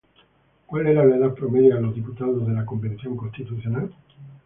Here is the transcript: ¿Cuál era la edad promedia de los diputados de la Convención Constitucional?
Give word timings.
¿Cuál 0.65 0.87
era 0.87 1.05
la 1.05 1.15
edad 1.17 1.35
promedia 1.35 1.75
de 1.75 1.81
los 1.83 1.93
diputados 1.93 2.47
de 2.47 2.53
la 2.55 2.65
Convención 2.65 3.15
Constitucional? 3.15 3.93